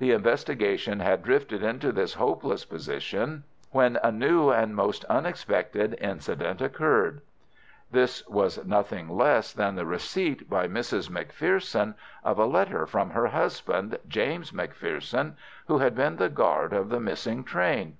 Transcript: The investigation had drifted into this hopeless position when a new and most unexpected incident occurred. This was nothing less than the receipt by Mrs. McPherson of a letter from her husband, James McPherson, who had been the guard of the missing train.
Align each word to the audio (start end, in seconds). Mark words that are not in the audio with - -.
The 0.00 0.10
investigation 0.10 0.98
had 0.98 1.22
drifted 1.22 1.62
into 1.62 1.92
this 1.92 2.14
hopeless 2.14 2.64
position 2.64 3.44
when 3.70 4.00
a 4.02 4.10
new 4.10 4.50
and 4.50 4.74
most 4.74 5.04
unexpected 5.04 5.96
incident 6.00 6.60
occurred. 6.60 7.20
This 7.88 8.26
was 8.26 8.64
nothing 8.66 9.08
less 9.08 9.52
than 9.52 9.76
the 9.76 9.86
receipt 9.86 10.50
by 10.50 10.66
Mrs. 10.66 11.08
McPherson 11.08 11.94
of 12.24 12.36
a 12.40 12.46
letter 12.46 12.84
from 12.84 13.10
her 13.10 13.28
husband, 13.28 13.96
James 14.08 14.50
McPherson, 14.50 15.36
who 15.68 15.78
had 15.78 15.94
been 15.94 16.16
the 16.16 16.28
guard 16.28 16.72
of 16.72 16.88
the 16.88 16.98
missing 16.98 17.44
train. 17.44 17.96